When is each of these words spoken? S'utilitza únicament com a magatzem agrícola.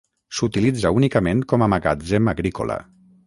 S'utilitza 0.37 0.91
únicament 1.01 1.45
com 1.53 1.65
a 1.65 1.69
magatzem 1.75 2.35
agrícola. 2.35 2.79